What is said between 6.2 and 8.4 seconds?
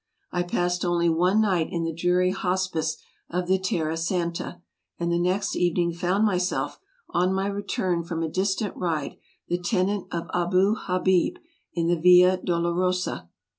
myself, on my return from a